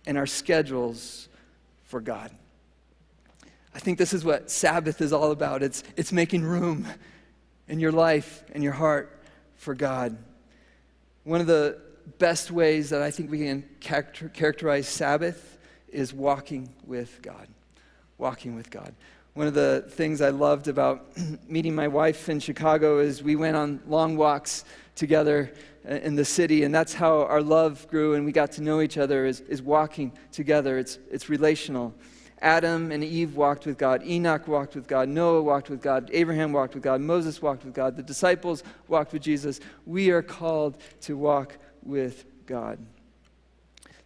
[0.07, 1.29] and our schedules
[1.85, 2.31] for God.
[3.75, 5.63] I think this is what Sabbath is all about.
[5.63, 6.87] It's, it's making room
[7.69, 9.21] in your life and your heart
[9.57, 10.17] for God.
[11.25, 11.79] One of the
[12.19, 15.59] best ways that I think we can character, characterize Sabbath
[15.91, 17.47] is walking with God.
[18.17, 18.95] Walking with God.
[19.35, 21.13] One of the things I loved about
[21.47, 24.65] meeting my wife in Chicago is we went on long walks
[24.95, 25.53] together
[25.89, 28.83] Uh, in the city, and that's how our love grew and we got to know
[28.83, 30.77] each other is, is walking together.
[30.77, 31.95] It's, it's relational.
[32.43, 34.03] Adam and Eve walked with God.
[34.05, 35.09] Enoch walked with God.
[35.09, 36.11] Noah walked with God.
[36.13, 37.01] Abraham walked with God.
[37.01, 37.97] Moses walked with God.
[37.97, 39.59] The disciples walked with Jesus.
[39.87, 42.79] We are called to walk with God.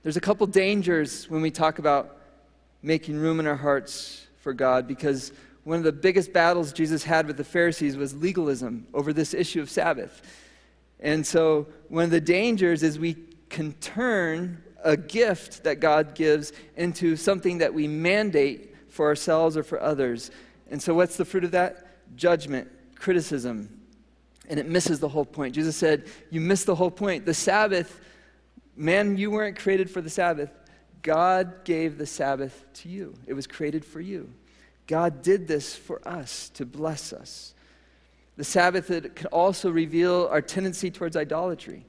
[0.04, 2.18] There's a couple dangers when we talk about
[2.82, 5.32] making room in our hearts for God because
[5.64, 9.60] one of the biggest battles Jesus had with the Pharisees was legalism over this issue
[9.60, 10.22] of Sabbath.
[11.04, 13.16] And so, one of the dangers is we
[13.50, 19.62] can turn a gift that God gives into something that we mandate for ourselves or
[19.62, 20.30] for others.
[20.70, 22.16] And so, what's the fruit of that?
[22.16, 23.82] Judgment, criticism.
[24.48, 25.54] And it misses the whole point.
[25.54, 27.26] Jesus said, You missed the whole point.
[27.26, 28.00] The Sabbath,
[28.74, 30.50] man, you weren't created for the Sabbath.
[31.02, 34.32] God gave the Sabbath to you, it was created for you.
[34.86, 37.53] God did this for us to bless us.
[38.36, 41.86] The Sabbath can also reveal our tendency towards idolatry.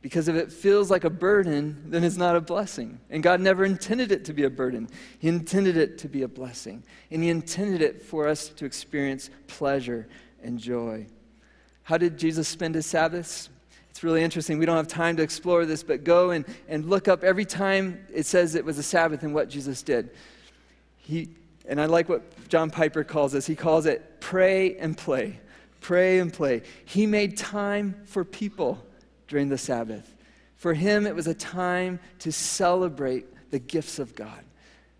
[0.00, 2.98] Because if it feels like a burden, then it's not a blessing.
[3.08, 4.88] And God never intended it to be a burden.
[5.20, 6.82] He intended it to be a blessing.
[7.10, 10.08] And He intended it for us to experience pleasure
[10.42, 11.06] and joy.
[11.84, 13.48] How did Jesus spend his Sabbaths?
[13.90, 14.58] It's really interesting.
[14.58, 18.04] We don't have time to explore this, but go and, and look up every time
[18.12, 20.10] it says it was a Sabbath and what Jesus did.
[20.96, 21.30] He,
[21.68, 23.46] and I like what John Piper calls this.
[23.46, 25.40] He calls it pray and play
[25.82, 26.62] pray and play.
[26.86, 28.82] He made time for people
[29.28, 30.14] during the Sabbath.
[30.56, 34.44] For him, it was a time to celebrate the gifts of God.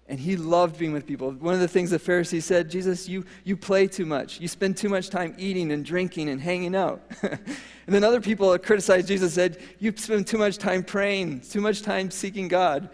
[0.08, 1.30] And he loved being with people.
[1.30, 4.40] One of the things the Pharisees said, Jesus, you, you play too much.
[4.40, 7.00] You spend too much time eating and drinking and hanging out.
[7.22, 7.40] and
[7.86, 12.10] then other people criticized Jesus, said, You spend too much time praying, too much time
[12.10, 12.90] seeking God.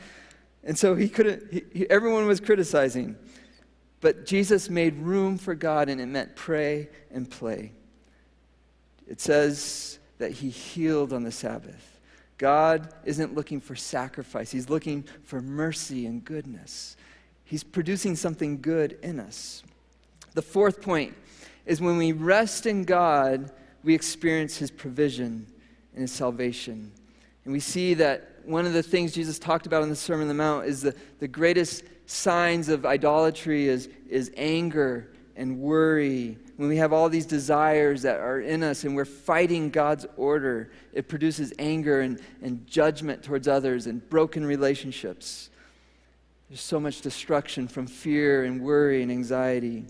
[0.63, 3.17] And so he couldn't, he, he, everyone was criticizing.
[4.01, 7.73] But Jesus made room for God, and it meant pray and play.
[9.09, 12.01] It says that he healed on the Sabbath.
[12.37, 16.97] God isn't looking for sacrifice, he's looking for mercy and goodness.
[17.45, 19.63] He's producing something good in us.
[20.35, 21.15] The fourth point
[21.65, 23.51] is when we rest in God,
[23.83, 25.47] we experience his provision
[25.95, 26.93] and his salvation.
[27.45, 30.29] And we see that one of the things Jesus talked about in the Sermon on
[30.29, 36.69] the Mount is the, the greatest signs of idolatry is, is anger and worry when
[36.69, 41.07] we have all these desires that are in us and we're fighting God's order, it
[41.07, 45.51] produces anger and, and judgment towards others and broken relationships.
[46.51, 49.87] There's so much destruction from fear and worry and anxiety.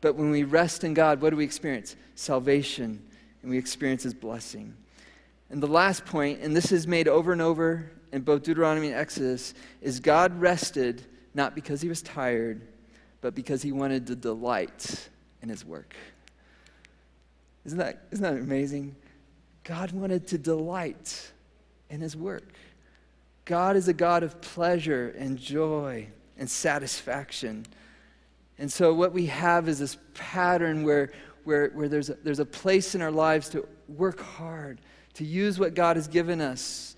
[0.00, 1.96] But when we rest in God, what do we experience?
[2.14, 3.02] Salvation
[3.42, 4.72] and we experience his blessing.
[5.50, 8.96] And the last point, and this is made over and over in both Deuteronomy and
[8.96, 12.60] Exodus, is God rested not because he was tired,
[13.20, 15.08] but because he wanted to delight
[15.44, 15.94] in his work.
[17.66, 18.96] Isn't that, isn't that amazing?
[19.62, 21.32] God wanted to delight
[21.90, 22.54] in his work.
[23.44, 27.66] God is a God of pleasure and joy and satisfaction.
[28.58, 31.12] And so, what we have is this pattern where,
[31.44, 34.80] where, where there's, a, there's a place in our lives to work hard,
[35.14, 36.96] to use what God has given us.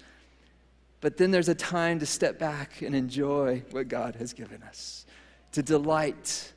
[1.00, 5.04] But then there's a time to step back and enjoy what God has given us,
[5.50, 6.52] to delight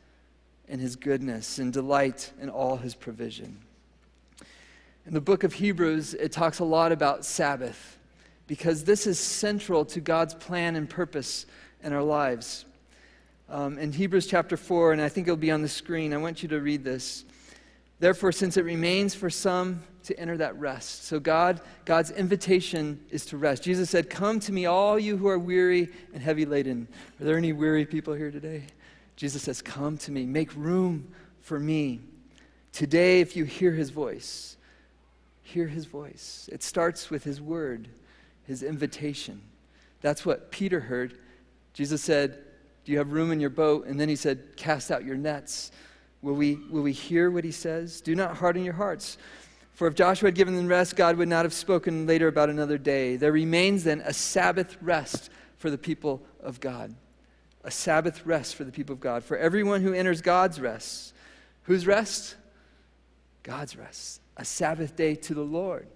[0.70, 3.60] in His goodness and delight in all His provision.
[5.06, 7.98] In the book of Hebrews, it talks a lot about Sabbath
[8.48, 11.46] because this is central to God's plan and purpose
[11.84, 12.66] in our lives.
[13.50, 16.44] Um, in Hebrews chapter 4, and I think it'll be on the screen, I want
[16.44, 17.26] you to read this.
[18.00, 21.06] Therefore, since it remains for some to enter that rest.
[21.06, 23.64] So God, God's invitation is to rest.
[23.64, 26.88] Jesus said, Come to me, all you who are weary and heavy laden.
[27.20, 28.64] Are there any weary people here today?
[29.20, 32.00] Jesus says, Come to me, make room for me.
[32.72, 34.56] Today, if you hear his voice,
[35.42, 36.50] hear his voice.
[36.54, 37.90] It starts with his word,
[38.46, 39.42] his invitation.
[40.00, 41.18] That's what Peter heard.
[41.74, 42.40] Jesus said,
[42.86, 43.88] Do you have room in your boat?
[43.88, 45.74] And then he said, Cast out your nets.
[46.22, 48.00] Will we, will we hear what he says?
[48.00, 49.18] Do not harden your hearts.
[49.74, 52.78] For if Joshua had given them rest, God would not have spoken later about another
[52.78, 53.18] day.
[53.18, 56.96] There remains then a Sabbath rest for the people of God.
[57.64, 59.24] A Sabbath rest for the people of God.
[59.24, 61.14] For everyone who enters God's rest,
[61.64, 62.36] whose rest?
[63.44, 64.22] God's rest.
[64.38, 65.88] A Sabbath day to the Lord.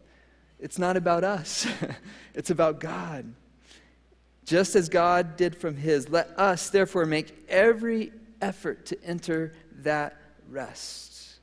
[0.59, 1.67] It's not about us,
[2.33, 3.33] it's about God.
[4.45, 10.17] Just as God did from his, let us therefore make every effort to enter that
[10.49, 11.39] rest.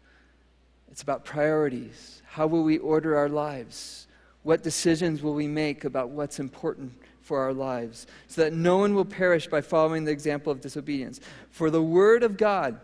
[0.90, 2.22] It's about priorities.
[2.26, 4.06] How will we order our lives?
[4.42, 6.92] What decisions will we make about what's important
[7.31, 8.07] for our lives?
[8.27, 11.21] So that no one will perish by following the example of disobedience.
[11.51, 12.81] For the Word of God,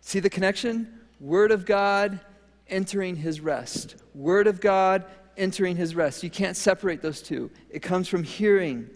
[0.00, 1.00] see the connection?
[1.20, 2.18] Word of God
[2.68, 3.96] entering His rest.
[4.14, 5.04] Word of God
[5.36, 6.22] entering His rest.
[6.22, 7.50] You can't separate those two.
[7.68, 8.88] It comes from hearing.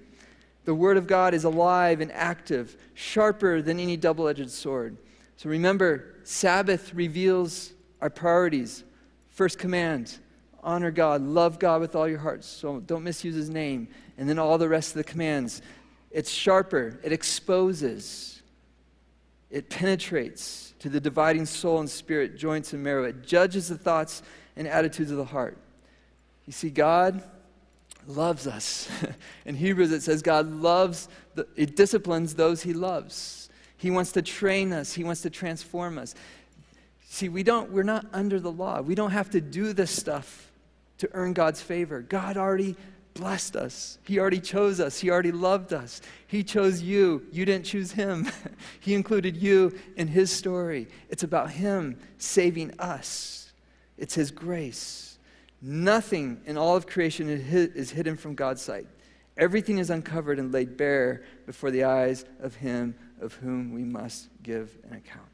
[0.64, 4.96] The Word of God is alive and active, sharper than any double edged sword
[5.36, 8.84] so remember, Sabbath reveals our priorities.
[9.30, 10.18] First command
[10.64, 12.42] honor God, love God with all your heart.
[12.42, 13.88] So don't misuse his name.
[14.18, 15.62] And then all the rest of the commands.
[16.10, 18.40] It's sharper, it exposes,
[19.50, 23.04] it penetrates to the dividing soul and spirit, joints and marrow.
[23.04, 24.22] It judges the thoughts
[24.56, 25.58] and attitudes of the heart.
[26.46, 27.22] You see, God
[28.06, 28.88] loves us.
[29.44, 33.48] In Hebrews, it says God loves, the, it disciplines those he loves.
[33.76, 36.14] He wants to train us, He wants to transform us.
[37.06, 38.80] See, we don't, we're not under the law.
[38.80, 40.43] We don't have to do this stuff
[40.98, 42.00] to earn God's favor.
[42.02, 42.76] God already
[43.14, 43.98] blessed us.
[44.04, 44.98] He already chose us.
[44.98, 46.00] He already loved us.
[46.26, 47.26] He chose you.
[47.32, 48.28] You didn't choose Him.
[48.80, 50.88] he included you in His story.
[51.08, 53.52] It's about Him saving us,
[53.96, 55.18] it's His grace.
[55.62, 58.86] Nothing in all of creation is hidden from God's sight.
[59.38, 64.28] Everything is uncovered and laid bare before the eyes of Him of whom we must
[64.42, 65.33] give an account.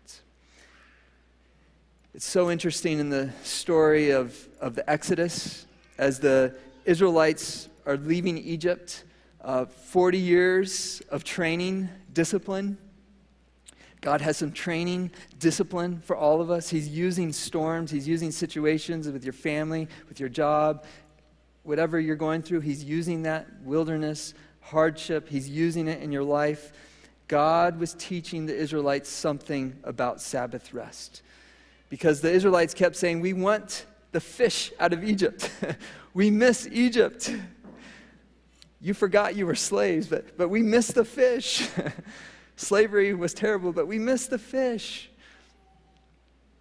[2.13, 8.37] It's so interesting in the story of, of the Exodus as the Israelites are leaving
[8.37, 9.05] Egypt,
[9.43, 12.79] uh, 40 years of training, discipline.
[14.01, 16.69] God has some training, discipline for all of us.
[16.69, 20.85] He's using storms, He's using situations with your family, with your job,
[21.63, 22.61] whatever you're going through.
[22.61, 26.73] He's using that wilderness, hardship, He's using it in your life
[27.31, 31.23] God was teaching the Israelites something about Sabbath rest.
[31.91, 35.51] Because the Israelites kept saying, We want the fish out of Egypt.
[36.15, 37.31] we miss Egypt.
[38.81, 41.69] You forgot you were slaves, but, but we miss the fish.
[42.57, 45.11] Slavery was terrible, but we miss the fish.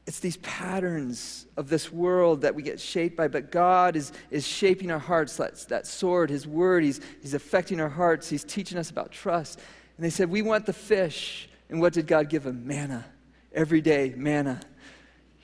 [0.05, 4.45] It's these patterns of this world that we get shaped by, but God is, is
[4.45, 5.37] shaping our hearts.
[5.37, 8.27] That, that sword, His word, he's, he's affecting our hearts.
[8.27, 9.59] He's teaching us about trust.
[9.97, 11.47] And they said, We want the fish.
[11.69, 12.65] And what did God give them?
[12.65, 13.05] Manna.
[13.53, 14.61] Every day, manna.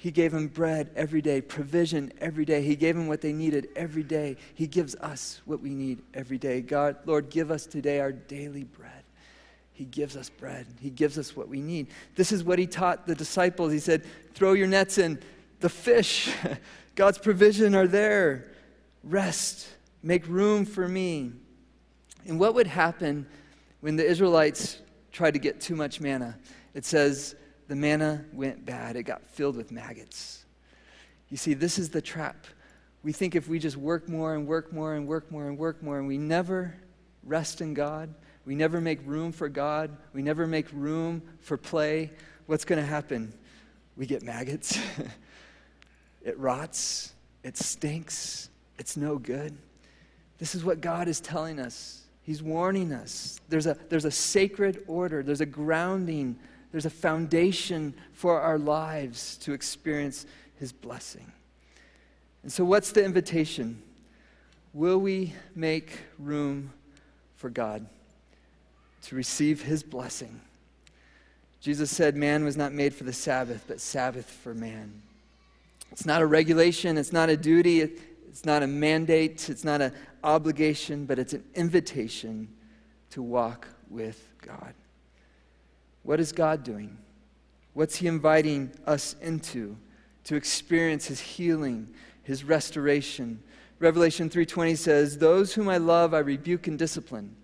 [0.06, 2.62] He gave them bread every day, provision every day.
[2.62, 4.38] He gave them what they needed every day.
[4.54, 6.62] He gives us what we need every day.
[6.62, 9.04] God, Lord, give us today our daily bread.
[9.74, 10.68] He gives us bread.
[10.80, 11.88] He gives us what we need.
[12.16, 13.72] This is what he taught the disciples.
[13.72, 15.20] He said, Throw your nets in.
[15.60, 16.32] The fish,
[16.96, 18.52] God's provision are there.
[19.04, 19.68] Rest.
[20.04, 21.32] Make room for me.
[22.28, 23.26] And what would happen
[23.82, 24.82] when the Israelites
[25.12, 26.38] tried to get too much manna,
[26.76, 27.36] it says
[27.68, 28.96] the manna went bad.
[28.96, 30.46] It got filled with maggots.
[31.30, 32.46] You see, this is the trap.
[33.04, 35.82] we think if we just work more and work more and work more and work
[35.82, 36.76] more, and we never
[37.24, 38.14] rest in God,
[38.46, 42.12] we never make room for God, we never make room for play,
[42.46, 43.34] what's going to happen?
[43.98, 44.80] We get maggots,
[46.24, 47.14] it rots,
[47.44, 49.58] it stinks, it's no good.
[50.38, 52.02] This is what God is telling us.
[52.22, 53.40] He's warning us.
[53.50, 56.38] There's a, there's a sacred order, there's a grounding,
[56.76, 60.26] there's a foundation for our lives to experience
[60.60, 61.32] His blessing.
[62.44, 63.82] And so, what's the invitation?
[64.74, 66.74] Will we make room
[67.38, 67.88] for God
[69.04, 70.42] to receive His blessing?
[71.62, 75.02] Jesus said, Man was not made for the Sabbath, but Sabbath for man.
[75.94, 79.94] It's not a regulation, it's not a duty, it's not a mandate, it's not an
[80.26, 82.50] obligation, but it's an invitation
[83.12, 84.74] to walk with God.
[86.06, 86.98] What is God doing?
[87.74, 89.76] What's He inviting us into
[90.24, 91.94] to experience His healing,
[92.26, 93.42] his restoration.
[93.80, 97.36] Revelation 3:20 says, "Those whom I love I rebuke and discipline.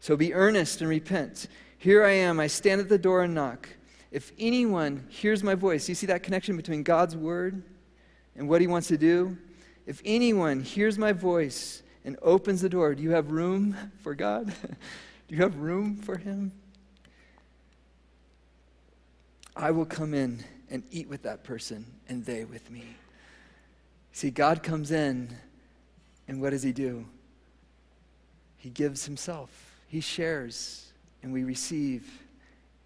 [0.00, 1.46] So be earnest and repent.
[1.76, 3.68] Here I am, I stand at the door and knock.
[4.10, 7.62] If anyone hears my voice, you see that connection between God's word
[8.34, 9.36] and what he wants to do?
[9.86, 14.46] If anyone hears my voice and opens the door, do you have room for God?
[15.28, 16.52] do you have room for him?
[19.58, 22.84] I will come in and eat with that person and they with me.
[24.12, 25.28] See, God comes in,
[26.28, 27.06] and what does He do?
[28.56, 30.92] He gives Himself, He shares,
[31.22, 32.08] and we receive,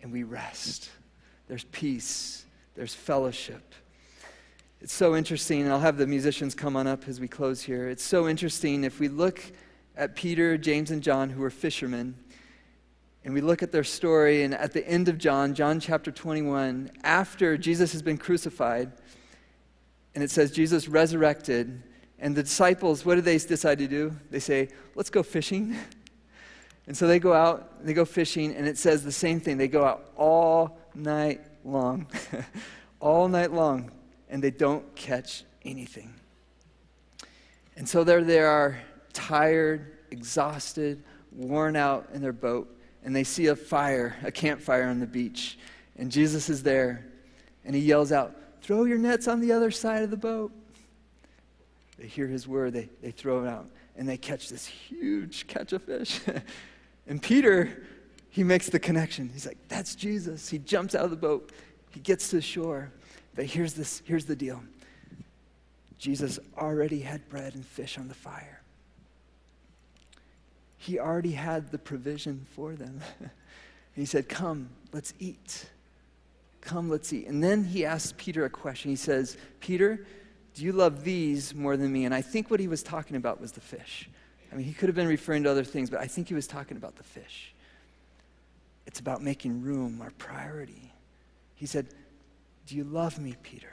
[0.03, 0.91] and we rest.
[1.49, 3.75] There's peace, there's fellowship.
[4.81, 7.89] It's so interesting, and I'll have the musicians come on up as we close here.
[7.89, 9.41] It's so interesting if we look
[9.97, 12.17] at Peter, James, and John, who were fishermen,
[13.25, 16.91] and we look at their story, and at the end of John, John chapter 21,
[17.05, 18.93] after Jesus has been crucified,
[20.15, 21.83] and it says Jesus resurrected.
[22.19, 24.15] And the disciples, what do they decide to do?
[24.31, 25.77] They say, let's go fishing.
[26.87, 29.57] And so they go out, they go fishing, and it says the same thing.
[29.57, 32.09] They go out all night long,
[33.01, 33.93] all night long,
[34.29, 36.13] and they don't catch anything.
[37.77, 38.81] And so there they are,
[39.13, 45.01] tired, exhausted, worn out in their boat, and they see a fire, a campfire on
[45.01, 45.59] the beach.
[45.97, 47.05] And Jesus is there,
[47.65, 50.53] and he yells out, Throw your nets on the other side of the boat.
[51.99, 55.73] They hear his word, they, they throw it out, and they catch this huge catch
[55.73, 56.21] of fish.
[57.07, 57.85] and Peter,
[58.31, 59.31] he makes the connection.
[59.33, 60.49] He's like, That's Jesus.
[60.49, 61.51] He jumps out of the boat,
[61.91, 62.93] he gets to the shore.
[63.35, 64.63] But here's, this, here's the deal
[65.99, 68.62] Jesus already had bread and fish on the fire.
[70.83, 73.01] He already had the provision for them.
[73.95, 75.67] he said, Come, let's eat.
[76.61, 77.29] Come, let's eat.
[77.29, 78.91] And then he asks Peter a question.
[78.91, 80.05] He says, Peter,
[80.55, 82.05] do you love these more than me?
[82.05, 84.11] And I think what he was talking about was the fish.
[84.51, 86.49] I mean, he could have been referring to other things, but I think he was
[86.49, 87.55] talking about the fish.
[88.85, 90.93] It's about making room, our priority.
[91.55, 91.87] He said,
[92.67, 93.73] Do you love me, Peter?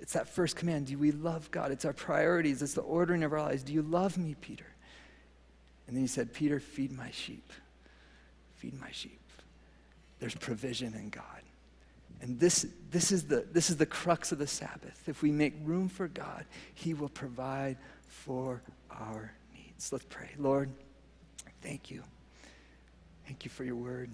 [0.00, 0.86] It's that first command.
[0.86, 1.72] Do we love God?
[1.72, 3.64] It's our priorities, it's the ordering of our lives.
[3.64, 4.66] Do you love me, Peter?
[5.88, 7.50] And then he said, Peter, feed my sheep.
[8.56, 9.20] Feed my sheep.
[10.20, 11.24] There's provision in God.
[12.20, 15.08] And this, this, is the, this is the crux of the Sabbath.
[15.08, 17.78] If we make room for God, He will provide
[18.08, 19.90] for our needs.
[19.90, 20.30] Let's pray.
[20.36, 20.70] Lord,
[21.62, 22.02] thank you.
[23.24, 24.10] Thank you for your word.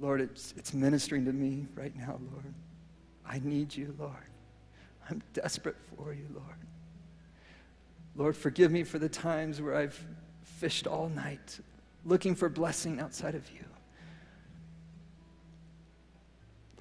[0.00, 2.52] Lord, it's, it's ministering to me right now, Lord.
[3.26, 4.12] I need you, Lord.
[5.08, 6.56] I'm desperate for you, Lord.
[8.16, 10.04] Lord, forgive me for the times where I've
[10.44, 11.58] fished all night
[12.04, 13.64] looking for blessing outside of you.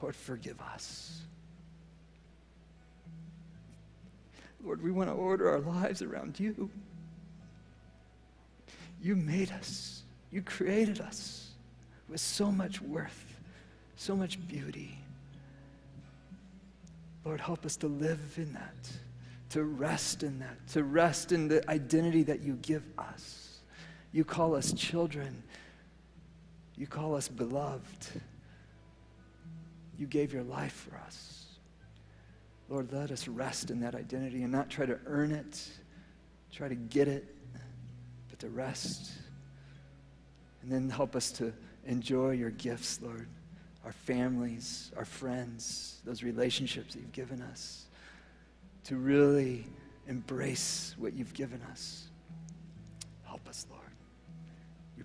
[0.01, 1.21] Lord, forgive us.
[4.63, 6.69] Lord, we want to order our lives around you.
[9.01, 11.51] You made us, you created us
[12.09, 13.39] with so much worth,
[13.95, 14.97] so much beauty.
[17.25, 18.91] Lord, help us to live in that,
[19.49, 23.42] to rest in that, to rest in the identity that you give us.
[24.13, 25.43] You call us children,
[26.77, 28.21] you call us beloved.
[29.97, 31.45] You gave your life for us.
[32.69, 35.67] Lord, let us rest in that identity and not try to earn it,
[36.51, 37.35] try to get it,
[38.29, 39.11] but to rest.
[40.61, 41.53] And then help us to
[41.85, 43.27] enjoy your gifts, Lord,
[43.85, 47.85] our families, our friends, those relationships that you've given us,
[48.85, 49.65] to really
[50.07, 52.07] embrace what you've given us.